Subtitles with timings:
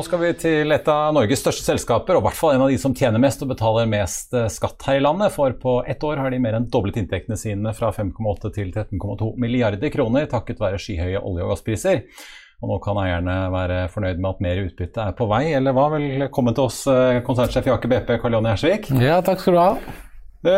[0.00, 2.70] Nå skal vi til et av Norges største selskaper, og i hvert fall en av
[2.72, 5.28] de som tjener mest og betaler mest eh, skatt her i landet.
[5.34, 9.28] For på ett år har de mer enn doblet inntektene sine fra 5,8 til 13,2
[9.36, 12.06] milliarder kroner takket være skyhøye olje- og gasspriser.
[12.64, 15.90] Og nå kan eierne være fornøyd med at mer utbytte er på vei, eller hva?
[15.98, 18.94] Velkommen til oss, eh, konsernsjef i Aker BP, Karl Jonny Hersvik.
[19.04, 19.74] Ja, takk skal du ha.
[20.40, 20.56] Det,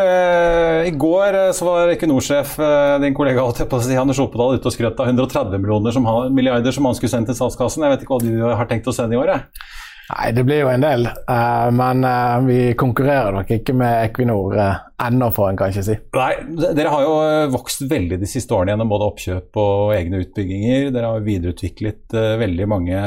[0.87, 2.55] I går eh, så var Equinor-sjef,
[3.03, 6.87] din kollega si, Anders Oppedal, ute og skrøt av 130 millioner som han, milliarder som
[6.87, 7.83] han skulle sende til statskassen.
[7.83, 9.35] Jeg vet ikke hva du har tenkt å sende i år?
[9.35, 9.82] Jeg.
[10.13, 11.07] Nei, det blir jo en del.
[11.25, 15.97] Uh, men uh, vi konkurrerer nok ikke med Equinor uh, ennå, får en kanskje si.
[16.17, 16.33] Nei,
[16.77, 17.15] Dere har jo
[17.55, 20.91] vokst veldig de siste årene gjennom både oppkjøp og egne utbygginger.
[20.93, 23.05] Dere har videreutviklet veldig mange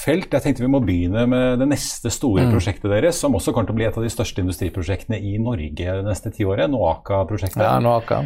[0.00, 0.32] felt.
[0.32, 2.54] Jeg tenkte vi må begynne med det neste store mm.
[2.54, 5.98] prosjektet deres, som også kommer til å bli et av de største industriprosjektene i Norge
[6.00, 6.72] det neste tiåret.
[6.72, 7.62] Noaka-prosjektet.
[7.66, 8.24] Ja, Noaka.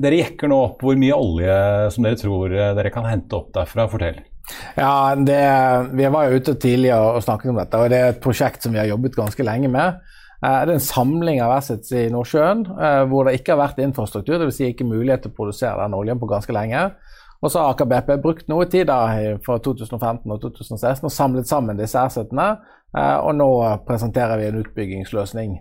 [0.00, 1.54] Dere jekker nå opp hvor mye olje
[1.94, 3.88] som dere tror dere kan hente opp derfra.
[3.90, 4.20] Fortell.
[4.76, 5.40] Ja, det,
[5.96, 8.72] Vi var jo ute tidligere og snakket om dette, og det er et prosjekt som
[8.74, 10.00] vi har jobbet ganske lenge med.
[10.40, 13.82] Eh, det er en samling av assets i Nordsjøen eh, hvor det ikke har vært
[13.84, 14.56] infrastruktur, dvs.
[14.56, 16.88] Si ikke mulighet til å produsere den oljen på ganske lenge.
[17.40, 18.98] Og så har Aker BP brukt noe tid da,
[19.44, 22.50] fra 2015 og 2016 og samlet sammen disse assetene.
[22.98, 23.48] Eh, og nå
[23.86, 25.52] presenterer vi en utbyggingsløsning.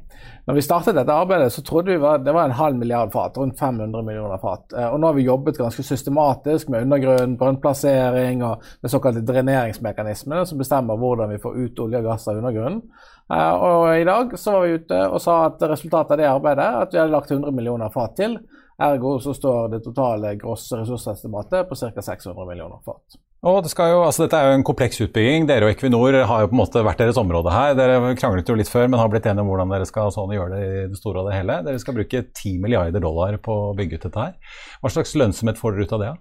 [0.49, 3.37] Når vi startet dette arbeidet, så trodde vi det var en halv milliard fat.
[3.37, 4.73] Rundt 500 millioner fat.
[4.73, 10.47] Eh, og nå har vi jobbet ganske systematisk med undergrunn, brønnplassering og med såkalte dreneringsmekanismene
[10.49, 12.81] som bestemmer hvordan vi får ut olje og gass av undergrunnen.
[13.29, 16.69] Eh, og i dag så var vi ute og sa at resultatet av det arbeidet
[16.81, 18.39] at vi hadde lagt 100 millioner fat til.
[18.81, 22.01] Ergo så står det totale grosse ressursestimatet på ca.
[22.01, 23.19] 600 millioner fat.
[23.39, 25.45] Og det jo, altså Dette er jo en kompleks utbygging.
[25.47, 27.77] Dere og Equinor har jo på en måte vært deres område her.
[27.77, 30.57] Dere kranglet jo litt før, men har blitt enige om hvordan dere skal sånn gjøre
[30.57, 31.57] det i det store og det hele.
[31.63, 34.55] Dere skal bruke 10 milliarder dollar på å bygge ut dette her.
[34.83, 36.13] Hva slags lønnsomhet får dere ut av det?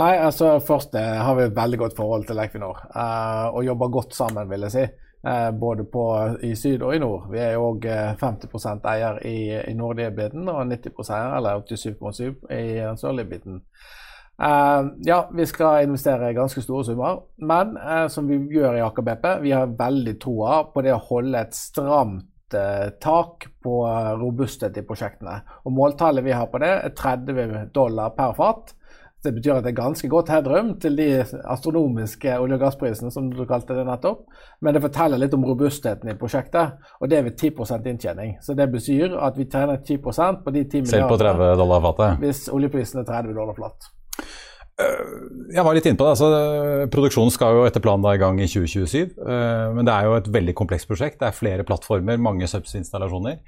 [0.00, 3.92] Nei, altså Først eh, har vi et veldig godt forhold til Equinor, uh, og jobber
[4.00, 4.86] godt sammen, vil jeg si.
[5.26, 6.02] Eh, både på,
[6.42, 7.24] i syd og i nord.
[7.32, 7.86] Vi er jo òg
[8.20, 9.38] 50 eh, eier i,
[9.72, 13.62] i nordlige biten og 90 eier, eller 87,7 i den sørlige biten.
[14.42, 19.04] Uh, ja, vi skal investere ganske store summer, men uh, som vi gjør i Aker
[19.06, 23.78] BP, vi har veldig troa på det å holde et stramt uh, tak på
[24.20, 25.38] robusthet i prosjektene.
[25.64, 28.76] Og Måltallet vi har på det, er 30 dollar per fat.
[29.24, 33.32] Det betyr at det er ganske godt headroom til de astronomiske olje- og gassprisene, som
[33.32, 34.28] du kalte det nettopp.
[34.60, 38.36] Men det forteller litt om robustheten i prosjektet, og det er ved 10% inntjening.
[38.44, 40.92] Så det betyr at vi tjener 10% på de 10 milliardene.
[40.92, 42.22] Selv på 30 dollar fatet?
[42.22, 43.95] Hvis oljeprisen er 30 dollar flatt.
[44.76, 46.16] Øh, jeg var litt inne på det.
[46.16, 49.16] altså Produksjonen skal jo etter planen da i gang i 2027.
[49.24, 51.20] Øh, men det er jo et veldig komplekst prosjekt.
[51.20, 53.40] Det er flere plattformer, mange subs-installasjoner.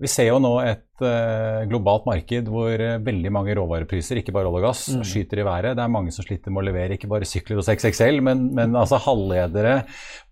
[0.00, 4.48] Vi ser jo nå et uh, globalt marked hvor uh, veldig mange råvarepriser, ikke bare
[4.48, 5.04] olje og gass, mm.
[5.04, 5.76] skyter i været.
[5.76, 8.78] Det er mange som sliter med å levere ikke bare sykler og 6XL, men, men
[8.80, 9.82] altså halvledere,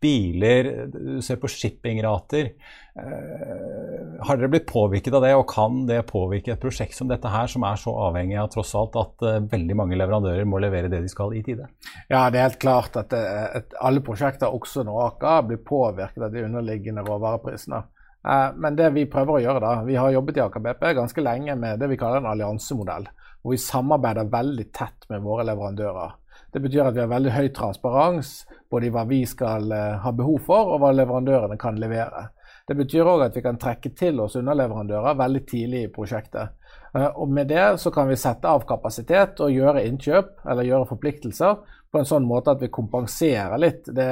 [0.00, 2.54] biler, du ser på shippingrater.
[2.96, 7.28] Uh, har dere blitt påvirket av det, og kan det påvirke et prosjekt som dette
[7.28, 11.02] her, som er så avhengig av tross alt at veldig mange leverandører må levere det
[11.04, 11.68] de skal i tide?
[12.08, 16.48] Ja, det er helt klart at, at alle prosjekter, også Noaka, blir påvirket av de
[16.48, 17.84] underliggende råvareprisene.
[18.28, 21.24] Eh, men det vi prøver å gjøre da, vi har jobbet i Aker BP ganske
[21.24, 23.08] lenge med det vi kaller en alliansemodell.
[23.42, 26.16] Hvor vi samarbeider veldig tett med våre leverandører.
[26.52, 28.32] Det betyr at vi har veldig høy transparens
[28.70, 32.28] både i hva vi skal eh, ha behov for, og hva leverandørene kan levere.
[32.68, 36.56] Det betyr òg at vi kan trekke til oss underleverandører veldig tidlig i prosjektet.
[36.94, 40.90] Eh, og Med det så kan vi sette av kapasitet og gjøre innkjøp eller gjøre
[40.90, 44.08] forpliktelser på en sånn måte at vi kompenserer litt det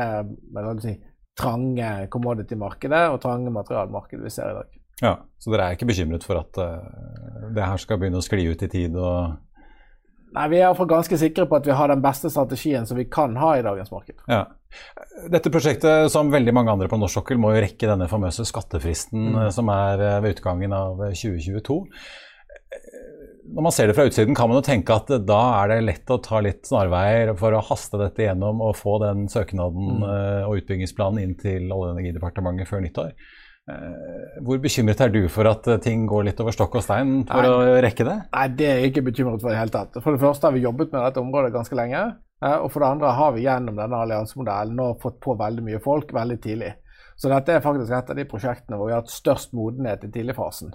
[0.81, 0.95] si,
[1.37, 4.77] trange commodity-markedet og trange materialmarkedet vi ser i dag.
[5.05, 8.47] Ja, Så dere er ikke bekymret for at uh, det her skal begynne å skli
[8.49, 8.97] ut i tid?
[8.97, 9.37] og
[10.37, 13.07] Nei, Vi er iallfall ganske sikre på at vi har den beste strategien som vi
[13.09, 14.19] kan ha i dagens marked.
[14.29, 14.45] Ja.
[15.33, 19.31] Dette prosjektet, som veldig mange andre på norsk sokkel, må jo rekke denne famøse skattefristen
[19.31, 19.39] mm.
[19.45, 21.79] Eh, som er eh, ved utgangen av 2022.
[23.47, 25.81] Eh, når man ser det fra utsiden, kan man jo tenke at da er det
[25.87, 30.07] lett å ta litt snarveier for å haste dette gjennom og få den søknaden mm.
[30.51, 33.13] og utbyggingsplanen inn til Olje- og energidepartementet før nyttår.
[33.67, 37.25] Eh, hvor bekymret er du for at eh, ting går litt over stokk og stein
[37.27, 37.51] for Nei.
[37.51, 38.15] å rekke det?
[38.31, 39.99] Nei, Det er jeg ikke bekymret for i det hele tatt.
[40.05, 42.03] For det første har vi jobbet med dette området ganske lenge.
[42.45, 45.83] Eh, og for det andre har vi gjennom denne alliansemodellen nå fått på veldig mye
[45.83, 46.77] folk veldig tidlig.
[47.19, 50.13] Så dette er faktisk et av de prosjektene hvor vi har hatt størst modenhet i
[50.15, 50.71] tidligfasen.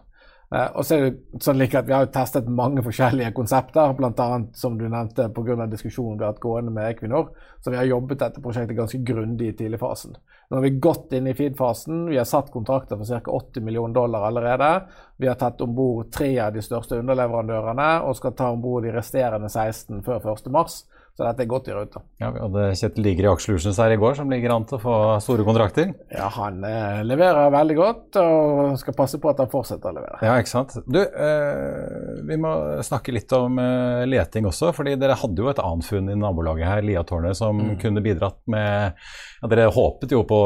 [0.52, 3.94] Uh, og så er det sånn like at Vi har jo testet mange forskjellige konsepter,
[3.96, 4.28] bl.a.
[4.58, 5.56] som du nevnte pga.
[5.72, 7.30] diskusjonen vi har hatt gående med Equinor.
[7.64, 10.18] Så vi har jobbet dette prosjektet ganske grundig i tidligfasen.
[10.52, 12.10] Nå har vi gått inn i feed-fasen.
[12.10, 13.32] Vi har satt kontrakter for ca.
[13.32, 14.72] 80 millioner dollar allerede.
[15.16, 18.84] Vi har tatt om bord tre av de største underleverandørene og skal ta om bord
[18.84, 20.66] de resterende 16 før 1.3.
[21.12, 22.00] Så dette er godt i rute.
[22.22, 24.82] Ja, vi hadde Kjetil Liger i Aksjelutions her i går, som ligger an til å
[24.82, 25.92] få store kontrakter.
[26.14, 30.22] Ja, han eh, leverer veldig godt og skal passe på at han fortsetter å levere.
[30.24, 30.78] Ja, ikke sant.
[30.88, 32.54] Du, eh, vi må
[32.88, 34.72] snakke litt om eh, leting også.
[34.76, 37.76] fordi dere hadde jo et annet funn i nabolaget her, Liatårnet, som mm.
[37.84, 38.96] kunne bidratt med
[39.42, 40.40] ja, Dere håpet jo på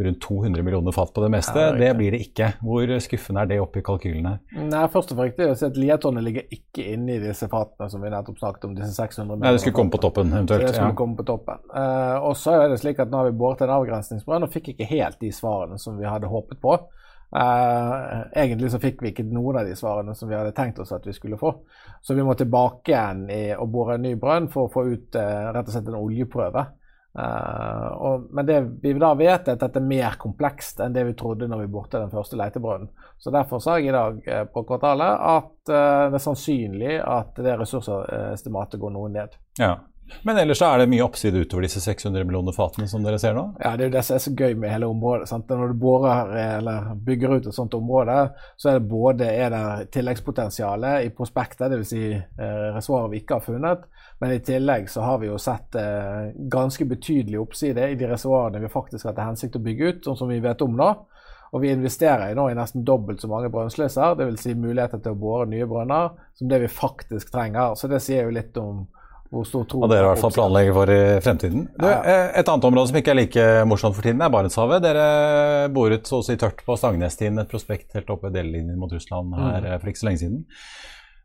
[0.00, 1.58] rundt 200 millioner fat på det meste.
[1.58, 2.52] Ja, det, det, blir det ikke.
[2.64, 4.36] Hvor skuffende er det oppi kalkylene?
[4.56, 7.50] Nei, først og fremst er det å si at Liatårnet ligger ikke inne i disse
[7.50, 9.44] fatene som vi nettopp snakket om, disse 600 millioner.
[9.44, 10.66] Nei, det skulle komme på toppen, eventuelt.
[10.66, 10.96] Det skulle ja.
[10.96, 11.60] komme på toppen.
[11.74, 14.72] Uh, og så er det slik at nå har vi båret en avgrensningsbrønn og fikk
[14.72, 16.78] ikke helt de svarene som vi hadde håpet på.
[17.30, 20.90] Uh, egentlig så fikk vi ikke noen av de svarene som vi hadde tenkt oss
[20.96, 21.52] at vi skulle få.
[22.02, 25.18] Så vi må tilbake igjen i, og bore en ny brønn for å få ut
[25.18, 26.66] uh, rett og slett en oljeprøve.
[27.10, 31.02] Uh, og, men det vi da vet, er at dette er mer komplekst enn det
[31.08, 32.92] vi trodde når vi borte den første letebrønnen.
[33.18, 37.40] Så derfor sa jeg i dag uh, på kvartalet at uh, det er sannsynlig at
[37.42, 39.34] det ressursestimatet går noe ned.
[39.58, 39.74] Ja.
[40.22, 43.44] Men ellers er det mye oppside utover disse 600 millioner fatene som dere ser nå?
[43.62, 45.28] Ja, det er jo det som er så gøy med hele området.
[45.30, 45.50] Sant?
[45.50, 48.16] Når du borer eller bygger ut et sånt område,
[48.60, 51.90] så er det både er det tilleggspotensialet i prospektet, dvs.
[51.90, 53.86] Si, eh, reservoarer vi ikke har funnet,
[54.20, 58.62] men i tillegg så har vi jo sett eh, ganske betydelig oppside i de reservoarene
[58.62, 60.92] vi faktisk har til hensikt å bygge ut, sånn som vi vet om nå.
[61.50, 64.44] Og vi investerer nå i nesten dobbelt så mange brønnslisser, dvs.
[64.44, 67.74] Si muligheter til å bore nye brønner, som det vi faktisk trenger.
[67.74, 68.84] Så det sier jo litt om
[69.30, 71.66] hvor stå tro Og dere i hvert fall planlegger for i fremtiden.
[71.78, 74.82] Du, eh, et annet område som ikke er like morsomt for tiden, er Barentshavet.
[74.82, 75.04] Dere
[75.74, 79.36] boret så å si tørt på Stangnestien, et prospekt helt oppe ved delelinjen mot Russland
[79.38, 79.76] her mm.
[79.76, 80.42] for ikke så lenge siden.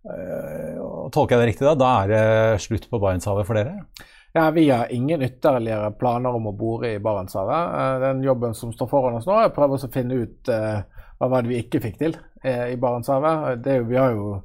[0.05, 0.83] Eh,
[1.15, 1.73] tolker jeg det riktig da?
[1.81, 3.87] Da er det slutt på Barentshavet for dere?
[4.35, 7.77] Ja, Vi har ingen ytterligere planer om å bore i Barentshavet.
[7.81, 10.53] Eh, den jobben som står foran oss nå, er å prøve å finne ut
[11.15, 12.13] hva var det vi ikke fikk til
[12.45, 13.63] i Barentshavet.
[13.65, 14.43] Det, vi har jo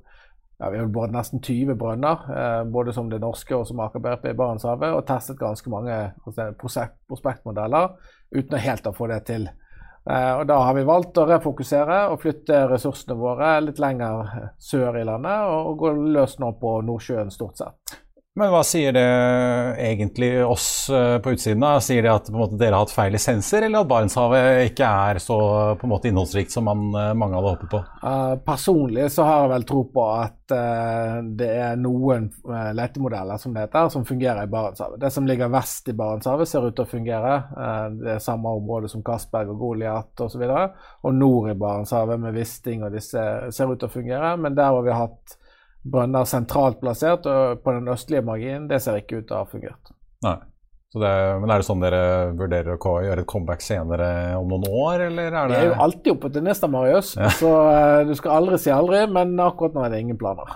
[0.61, 4.03] ja, vi har boret nesten 20 brønner, uh, både som det norske og som Aker
[4.05, 5.97] BP i Barentshavet, og testet ganske mange
[6.61, 7.97] prospektmodeller
[8.37, 9.49] uten å helt å få det til.
[10.11, 15.01] Eh, og Da har vi valgt å refokusere og flytte ressursene våre litt lenger sør
[15.01, 17.99] i landet, og gå løs nå på Nordsjøen stort sett.
[18.39, 19.03] Men hva sier det
[19.83, 21.65] egentlig oss eh, på utsiden?
[21.65, 21.81] da?
[21.83, 25.39] Sier det at måte, dere har hatt feil lisenser, eller at Barentshavet ikke er så
[25.81, 27.81] på en måte innholdsrikt som man, eh, mange hadde håpet på?
[28.05, 33.43] Uh, personlig så har jeg vel tro på at uh, det er noen uh, letemodeller
[33.43, 35.03] som det heter, som fungerer i Barentshavet.
[35.03, 37.35] Det som ligger vest i Barentshavet ser ut til å fungere.
[37.99, 40.47] det er samme område som Castberg og Goliat osv.
[40.47, 44.37] Og, så og nord i Barentshavet med Wisting og disse ser ut til å fungere,
[44.39, 45.41] men der har vi hatt
[45.83, 49.49] brønner sentralt plassert og på den østlige marginen, det ser ikke ut til å ha
[49.49, 49.93] fungert.
[50.27, 50.39] Nei.
[50.91, 51.99] Det, men er det sånn dere
[52.35, 55.85] vurderer å gjøre et comeback senere om noen år, eller er det Vi er jo
[55.85, 57.13] alltid oppe til neste, Marius.
[57.15, 57.31] Ja.
[57.39, 60.51] Så uh, du skal aldri si aldri, men akkurat nå er det ingen planer.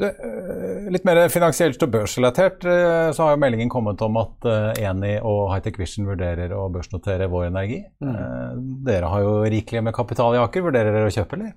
[0.00, 4.48] Det, uh, litt mer finansielt og børsrelatert, uh, så har jo meldingen kommet om at
[4.80, 7.82] Eni og Hightech Vision vurderer å børsnotere Vår Energi.
[8.00, 8.80] Mm.
[8.88, 10.64] Dere har jo rikelig med kapital i Aker.
[10.64, 11.52] Vurderer dere å kjøpe, eller?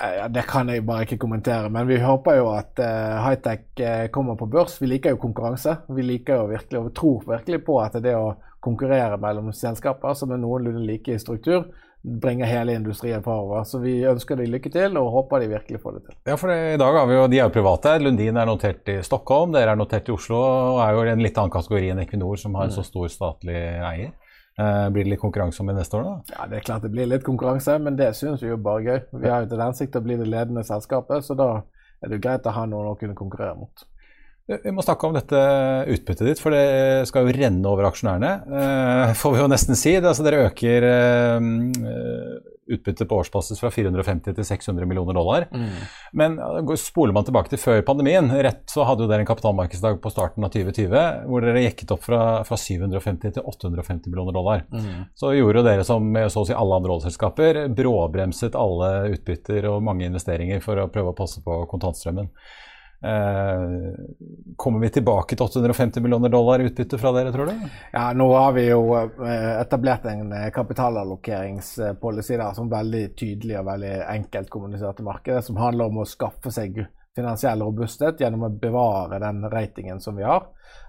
[0.00, 3.66] Eh, ja, Det kan jeg bare ikke kommentere, men vi håper jo at uh, hightech
[3.82, 4.78] uh, kommer på børs.
[4.80, 5.76] Vi liker jo konkurranse.
[5.92, 8.32] Vi liker jo virkelig og tror virkelig på at det å
[8.62, 11.66] konkurrere mellom selskaper som er noenlunde like i struktur,
[12.02, 13.66] bringer hele industrien forover.
[13.68, 16.16] Så vi ønsker dem lykke til og håper de virkelig får det til.
[16.30, 17.98] Ja, for det, i dag har vi jo, De er jo private.
[18.02, 21.38] Lundin er notert i Stockholm, dere er notert i Oslo og er jo en litt
[21.38, 24.14] annen kategori enn Equinor, som har en så stor statlig eier.
[24.60, 26.34] Eh, blir det litt konkurranse om i neste år, da?
[26.36, 29.00] Ja, Det er klart det blir litt konkurranse, men det syns vi jo bare gøy.
[29.22, 31.48] Vi har jo til hensikt å bli det ledende selskapet, så da
[32.02, 33.86] er det jo greit å ha noen å kunne konkurrere mot.
[34.52, 35.38] Vi må snakke om dette
[35.94, 38.32] utbyttet ditt, for det skal jo renne over aksjonærene.
[38.50, 39.94] Eh, får vi jo nesten si.
[39.94, 41.48] Det, altså, dere øker eh,
[42.70, 45.46] utbyttet på årsbasis fra 450 til 600 millioner dollar.
[45.50, 45.68] Mm.
[46.12, 46.38] Men
[46.78, 50.46] spoler man tilbake til før pandemien, rett så hadde jo dere en kapitalmarkedsdag på starten
[50.46, 54.66] av 2020 hvor dere jekket opp fra, fra 750 til 850 millioner dollar.
[54.70, 55.08] Mm.
[55.18, 60.06] Så gjorde dere som så å si alle andre oljeselskaper, bråbremset alle utbytter og mange
[60.08, 62.30] investeringer for å prøve å passe på kontantstrømmen.
[63.02, 63.94] Eh,
[64.56, 67.64] kommer vi tilbake til 850 millioner dollar utbytte fra dere, tror du?
[67.92, 73.66] Ja, Nå har vi jo eh, etablert en eh, kapitalallokeringspolicy der som veldig tydelig og
[73.72, 76.84] veldig enkelt kommuniserte til markedet, som handler om å skaffe seg
[77.16, 80.46] finansiell robusthet gjennom å bevare den ratingen som vi har.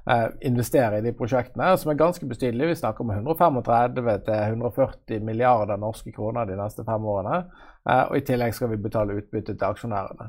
[0.09, 2.67] Eh, investere i de prosjektene, som er ganske betydelige.
[2.67, 7.43] Vi snakker om 135-140 milliarder norske kroner de neste fem årene.
[7.89, 10.27] Eh, og I tillegg skal vi betale utbytte til aksjonærene.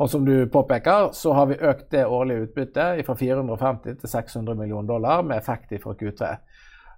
[0.00, 4.56] Og som du påpeker, så har vi økt det årlige utbyttet fra 450 til 600
[4.56, 6.32] millioner dollar med effekt fra Q3.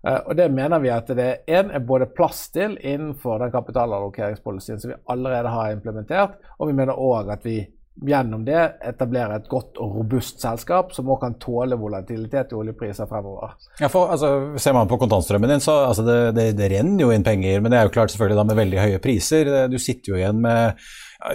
[0.06, 4.82] Uh, og Det mener vi at det en, er både plass til innenfor den kapitalallokeringspolicyen
[4.82, 7.60] som vi allerede har implementert, og vi mener òg at vi
[8.06, 13.08] gjennom det etablerer et godt og robust selskap som også kan tåle volatilitet i oljepriser
[13.10, 13.52] fremover.
[13.80, 17.10] Ja, for altså, Ser man på kontantstrømmen din, så altså, det, det, det, renner jo
[17.12, 17.60] inn penger.
[17.60, 19.52] Men det er jo klart selvfølgelig da med veldig høye priser.
[19.70, 20.86] Du sitter jo igjen med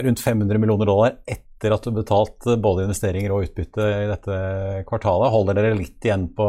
[0.08, 4.06] rundt 500 millioner dollar etter etter at du har betalt både investeringer og utbytte i
[4.12, 4.36] dette
[4.86, 6.46] kvartalet, holder dere litt igjen på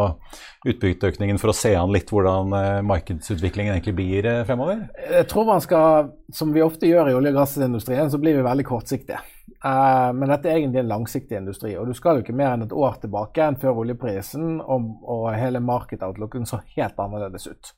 [0.69, 4.85] utbytteøkningen for å se an litt hvordan eh, markedsutviklingen egentlig blir eh, fremover?
[5.09, 8.45] Jeg tror man skal, som vi ofte gjør i olje- og gassindustrien, så blir vi
[8.45, 9.23] veldig kortsiktige.
[9.65, 12.67] Uh, men dette er egentlig en langsiktig industri, og du skal jo ikke mer enn
[12.69, 17.73] et år tilbake enn før oljeprisen og, hele market-outlooken så helt annerledes ut.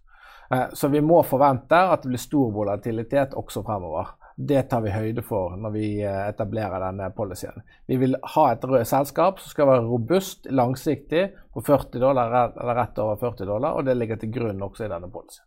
[0.74, 4.10] Så vi må forvente at det blir stor volatilitet også fremover.
[4.40, 7.60] Det tar vi høyde for når vi eh, etablerer denne policyen.
[7.90, 12.78] Vi vil ha et rød selskap som skal være robust, langsiktig, på 40 dollar, eller
[12.78, 15.46] rett over 40 dollar, og det ligger til grunn også i denne policyen.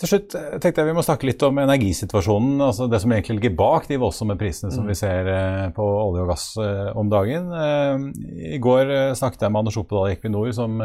[0.00, 2.60] Til slutt eh, tenkte jeg vi må snakke litt om energisituasjonen.
[2.66, 4.90] altså Det som egentlig ligger bak de voldsomme prisene som mm.
[4.90, 6.46] vi ser eh, på olje og gass
[6.98, 7.50] om dagen.
[8.54, 10.80] I går snakket jeg med Anders Oppedal i Equinor, som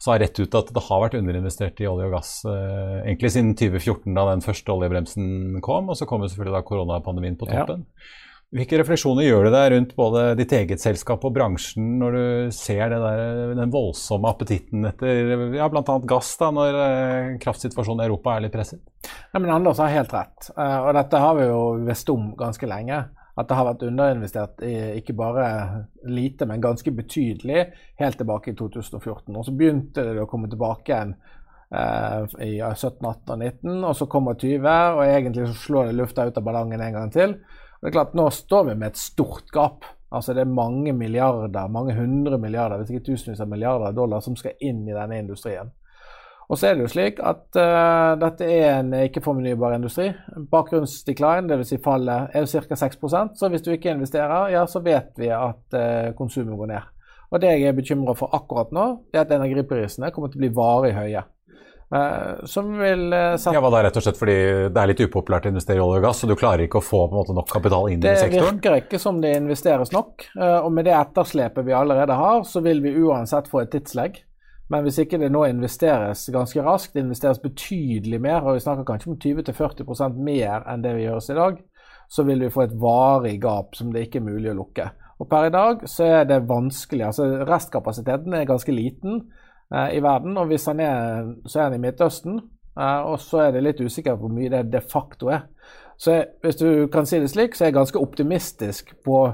[0.00, 3.52] sa rett ut at det har vært underinvestert i olje og gass eh, egentlig siden
[3.58, 5.92] 2014, da den første oljebremsen kom.
[5.92, 7.84] Og så kom jo selvfølgelig da koronapandemien på toppen.
[7.84, 8.16] Ja.
[8.50, 12.24] Hvilke refleksjoner gjør du deg rundt både ditt eget selskap og bransjen når du
[12.56, 13.20] ser der,
[13.54, 15.84] den voldsomme appetitten etter ja, bl.a.
[16.10, 18.82] gass, da, når eh, kraftsituasjonen i Europa er litt presset?
[19.30, 22.66] Ja, men Anders har helt rett, uh, og dette har vi jo visst om ganske
[22.66, 23.04] lenge
[23.38, 25.44] at det har vært underinvestert i, ikke bare
[26.10, 27.66] lite, men ganske betydelig
[28.00, 29.36] helt tilbake i 2014.
[29.36, 31.14] Og så begynte det å komme tilbake igjen
[31.70, 35.98] eh, i 17, 18 og 19, og så kommer 20, og egentlig så slår det
[36.00, 37.38] lufta ut av ballongen en gang til.
[37.80, 39.88] Og det er klart, Nå står vi med et stort gap.
[40.10, 44.34] Altså Det er mange milliarder, mange hundre milliarder, hvis ikke tusenvis av milliarder dollar som
[44.36, 45.70] skal inn i denne industrien.
[46.50, 50.08] Og så er det jo slik at uh, dette er en ikke-fornybar industri.
[50.50, 51.68] Bakgrunnsdecline, dvs.
[51.70, 52.78] Si fallet, er jo ca.
[52.82, 56.88] 6% Så hvis du ikke investerer, ja, så vet vi at uh, konsumet går ned.
[57.30, 60.50] Og det jeg er bekymra for akkurat nå, er at energiprisene kommer til å bli
[60.56, 61.22] varig høye.
[61.90, 63.06] Uh, som vil
[63.38, 64.36] sette Ja, var det rett og slett fordi
[64.70, 66.86] det er litt upopulært å investere i olje og gass, så du klarer ikke å
[66.86, 68.58] få måte nok kapital inn det i sektoren?
[68.58, 70.26] Det virker ikke som det investeres nok.
[70.34, 74.18] og med det etterslepet vi allerede har, så vil vi uansett få et tidslegg.
[74.70, 78.86] Men hvis ikke det nå investeres ganske raskt, det investeres betydelig mer, og vi snakker
[78.86, 81.58] kanskje om 20-40% mer enn det vi gjøres i dag,
[82.10, 84.86] så vil vi få et varig gap som det ikke er mulig å lukke.
[85.20, 87.04] Og Per i dag så er det vanskelig.
[87.10, 89.20] altså Restkapasiteten er ganske liten
[89.74, 90.38] eh, i verden.
[90.38, 92.40] og Hvis den er, så er den i Midtøsten,
[92.78, 95.48] eh, og så er det litt usikkert hvor mye det de facto er.
[96.00, 99.26] Så jeg, hvis du kan si det slik, så er jeg ganske optimistisk på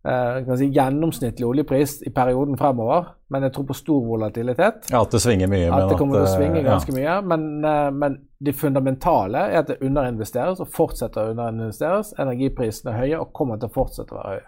[0.00, 4.90] si, gjennomsnittlig oljepris i perioden fremover, men jeg tror på stor volatilitet.
[4.90, 5.68] Ja, At det svinger mye.
[5.68, 6.98] At det kommer til å svinge ganske ja.
[6.98, 7.16] mye.
[7.32, 12.14] Men, eh, men det fundamentale er at det underinvesteres og fortsetter å underinvesteres.
[12.22, 14.46] Energiprisene er høye og kommer til å fortsette å være høye.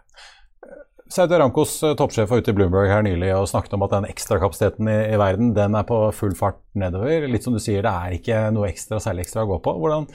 [1.12, 4.08] Saudi Aramcos eh, toppsjef var ute i Bloomberg her nylig og snakket om at den
[4.08, 7.28] ekstrakapasiteten i, i verden den er på full fart nedover.
[7.28, 9.76] Litt som du sier, det er ikke noe ekstra, særlig ekstra å gå på.
[9.82, 10.08] Hvordan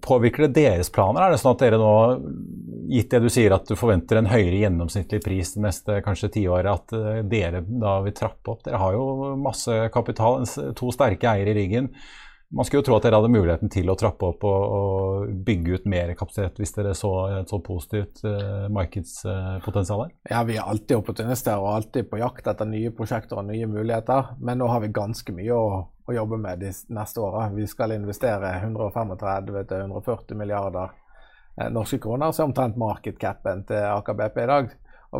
[0.00, 1.20] Påvirker det deres planer?
[1.20, 1.92] Er det sånn at dere nå,
[2.92, 6.68] gitt det du sier at du forventer en høyere gjennomsnittlig pris det neste kanskje tiåret,
[6.72, 8.64] at eh, dere da vil trappe opp?
[8.66, 10.44] Dere har jo masse kapital,
[10.78, 11.92] to sterke eiere i ryggen.
[12.52, 15.78] Man skulle jo tro at dere hadde muligheten til å trappe opp og, og bygge
[15.78, 20.10] ut mer kapasitet hvis dere så et så positivt uh, markedspotensial?
[20.28, 24.34] Ja, vi er alltid opportunister og alltid på jakt etter nye prosjekter og nye muligheter.
[24.44, 27.46] Men nå har vi ganske mye å, å jobbe med de neste åra.
[27.56, 30.92] Vi skal investere 135-140 milliarder
[31.72, 34.70] norske kroner, så er omtrent markedcapen til Aker BP i dag.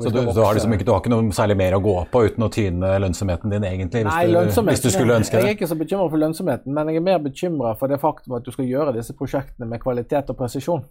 [0.00, 2.22] Så du, du, har liksom ikke, du, har ikke, noe særlig mer å gå på
[2.24, 4.06] uten å tyne lønnsomheten din, egentlig?
[4.06, 5.42] Hvis, Nei, du, hvis du skulle ønske det?
[5.42, 8.38] Jeg er ikke så bekymra for lønnsomheten, men jeg er mer bekymra for det faktum
[8.38, 10.86] at du skal gjøre disse prosjektene med kvalitet og presisjon.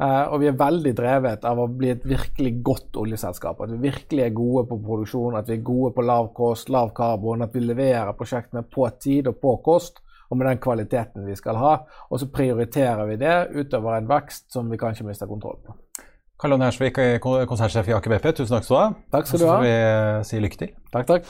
[0.00, 3.60] Uh, og vi er veldig drevet av å bli et virkelig godt oljeselskap.
[3.60, 6.94] At vi virkelig er gode på produksjon, at vi er gode på lav kost, lav
[6.96, 11.36] karbon, at vi leverer prosjektene på tid og på kost og med den kvaliteten vi
[11.36, 11.76] skal ha.
[12.10, 15.76] Og så prioriterer vi det utover en vekst som vi kanskje mister kontroll på.
[16.40, 16.96] Karl Anne Hersvik,
[17.48, 18.88] konsernsjef i Aker BP, tusen takk skal du ha.
[19.12, 19.50] Takk skal du ha.
[19.50, 20.74] Så får vi eh, si lykke til.
[20.94, 21.28] Takk, takk.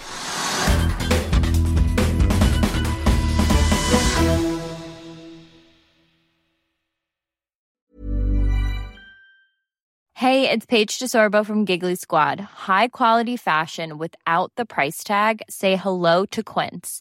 [10.20, 12.40] Hey, it's Paige DeSorbo from Giggly Squad.
[12.40, 15.40] High quality fashion without the price tag.
[15.48, 17.00] Say hello to Quince.